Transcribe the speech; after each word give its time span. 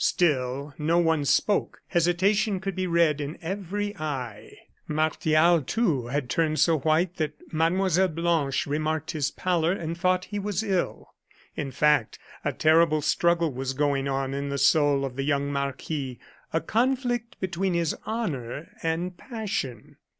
Still 0.03 0.73
no 0.79 0.97
one 0.97 1.25
spoke; 1.25 1.81
hesitation 1.89 2.59
could 2.59 2.75
be 2.75 2.87
read 2.87 3.21
in 3.21 3.37
every 3.39 3.95
eye. 3.99 4.57
Martial, 4.87 5.61
too, 5.61 6.07
had 6.07 6.27
turned 6.27 6.59
so 6.59 6.79
white 6.79 7.17
that 7.17 7.35
Mlle. 7.53 8.07
Blanche 8.07 8.65
remarked 8.65 9.11
his 9.11 9.29
pallor 9.29 9.73
and 9.73 9.95
thought 9.95 10.25
he 10.25 10.39
was 10.39 10.63
ill. 10.63 11.13
In 11.55 11.69
fact, 11.69 12.17
a 12.43 12.51
terrible 12.51 13.03
struggle 13.03 13.53
was 13.53 13.73
going 13.73 14.07
on 14.07 14.33
in 14.33 14.49
the 14.49 14.57
soul 14.57 15.05
of 15.05 15.17
the 15.17 15.23
young 15.23 15.51
marquis; 15.51 16.17
a 16.51 16.61
conflict 16.61 17.39
between 17.39 17.75
his 17.75 17.95
honor 18.03 18.69
and 18.81 19.15
passion. 19.15 19.97